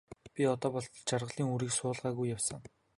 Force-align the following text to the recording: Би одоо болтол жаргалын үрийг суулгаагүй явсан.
Би 0.37 0.43
одоо 0.53 0.71
болтол 0.77 1.05
жаргалын 1.11 1.53
үрийг 1.53 1.71
суулгаагүй 1.79 2.27
явсан. 2.35 2.61